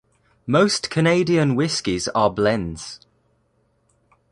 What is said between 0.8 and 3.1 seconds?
Canadian whiskies are blends.